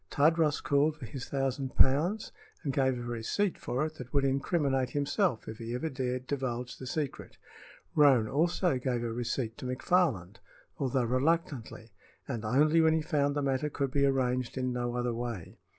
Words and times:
Tadros 0.09 0.63
called 0.63 0.95
for 0.97 1.05
his 1.05 1.29
thousand 1.29 1.75
pounds 1.75 2.31
and 2.63 2.73
gave 2.73 2.97
a 2.97 3.03
receipt 3.03 3.55
for 3.59 3.85
it 3.85 3.99
that 3.99 4.11
would 4.11 4.25
incriminate 4.25 4.89
himself 4.89 5.47
if 5.47 5.59
he 5.59 5.75
ever 5.75 5.89
dared 5.89 6.25
divulge 6.25 6.75
the 6.79 6.87
secret. 6.87 7.37
Roane 7.93 8.27
also 8.27 8.79
gave 8.79 9.03
a 9.03 9.13
receipt 9.13 9.59
to 9.59 9.65
McFarland, 9.67 10.37
although 10.79 11.03
reluctantly, 11.03 11.91
and 12.27 12.43
only 12.43 12.81
when 12.81 12.95
he 12.95 13.01
found 13.03 13.35
the 13.35 13.43
matter 13.43 13.69
could 13.69 13.91
be 13.91 14.03
arranged 14.03 14.57
in 14.57 14.73
no 14.73 14.95
other 14.95 15.13
way. 15.13 15.59